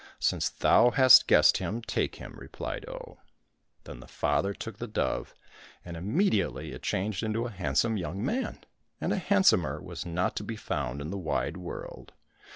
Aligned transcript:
—"Since 0.29 0.49
thou 0.49 0.89
hast 0.89 1.27
guessed 1.27 1.57
him, 1.57 1.83
take 1.83 2.15
him," 2.15 2.33
replied 2.35 2.89
Oh. 2.89 3.19
Then 3.83 3.99
the 3.99 4.07
father 4.07 4.51
took 4.51 4.79
the 4.79 4.87
dove, 4.87 5.35
and 5.85 5.95
immediately 5.95 6.71
it 6.71 6.81
20 6.81 6.81
OH: 6.81 6.81
THE 6.81 6.81
TSAR 6.81 6.81
OF 6.81 6.81
THE 6.81 6.81
FOREST 6.81 6.91
changed 6.91 7.23
into 7.23 7.45
a 7.45 7.51
handsome 7.51 7.97
young 7.97 8.25
man, 8.25 8.59
and 8.99 9.13
a 9.13 9.17
handsomer 9.17 9.79
was 9.79 10.03
not 10.03 10.35
to 10.37 10.43
be 10.43 10.55
found 10.55 11.01
in 11.01 11.11
the 11.11 11.19
wide 11.19 11.57
world. 11.57 12.13